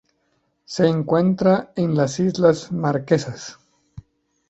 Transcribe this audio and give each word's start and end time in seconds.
Se 0.65 0.87
encuentran 0.87 1.69
en 1.75 1.95
las 1.95 2.19
Islas 2.19 2.71
Marquesas. 2.71 3.59